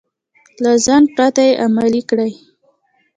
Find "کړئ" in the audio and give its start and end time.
2.09-2.33